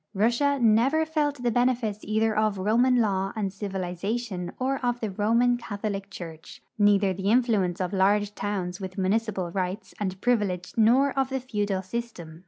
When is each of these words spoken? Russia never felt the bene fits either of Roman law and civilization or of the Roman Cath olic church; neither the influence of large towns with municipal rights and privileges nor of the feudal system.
Russia 0.15 0.57
never 0.59 1.05
felt 1.05 1.43
the 1.43 1.51
bene 1.51 1.75
fits 1.75 1.99
either 2.01 2.35
of 2.35 2.57
Roman 2.57 2.95
law 2.95 3.31
and 3.35 3.53
civilization 3.53 4.51
or 4.59 4.83
of 4.83 4.99
the 4.99 5.11
Roman 5.11 5.57
Cath 5.57 5.83
olic 5.83 6.09
church; 6.09 6.59
neither 6.79 7.13
the 7.13 7.29
influence 7.29 7.79
of 7.79 7.93
large 7.93 8.33
towns 8.33 8.79
with 8.81 8.97
municipal 8.97 9.51
rights 9.51 9.93
and 9.99 10.19
privileges 10.19 10.73
nor 10.75 11.11
of 11.11 11.29
the 11.29 11.39
feudal 11.39 11.83
system. 11.83 12.39